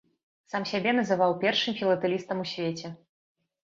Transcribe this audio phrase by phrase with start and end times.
[0.53, 2.87] Сам сябе называў першым філатэлістам ў свеце.